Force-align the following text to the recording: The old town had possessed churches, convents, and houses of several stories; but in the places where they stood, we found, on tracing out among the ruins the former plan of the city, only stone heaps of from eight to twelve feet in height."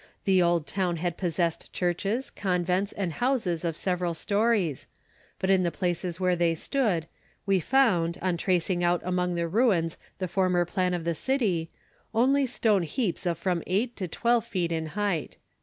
The 0.25 0.41
old 0.41 0.65
town 0.65 0.95
had 0.97 1.15
possessed 1.15 1.71
churches, 1.73 2.31
convents, 2.31 2.91
and 2.91 3.13
houses 3.13 3.63
of 3.63 3.77
several 3.77 4.15
stories; 4.15 4.87
but 5.37 5.51
in 5.51 5.61
the 5.61 5.69
places 5.69 6.19
where 6.19 6.35
they 6.35 6.55
stood, 6.55 7.07
we 7.45 7.59
found, 7.59 8.17
on 8.19 8.35
tracing 8.35 8.83
out 8.83 9.01
among 9.05 9.35
the 9.35 9.47
ruins 9.47 9.99
the 10.17 10.27
former 10.27 10.65
plan 10.65 10.95
of 10.95 11.03
the 11.03 11.13
city, 11.13 11.69
only 12.15 12.47
stone 12.47 12.81
heaps 12.81 13.27
of 13.27 13.37
from 13.37 13.61
eight 13.67 13.95
to 13.97 14.07
twelve 14.07 14.43
feet 14.43 14.71
in 14.71 14.87
height." 14.97 15.37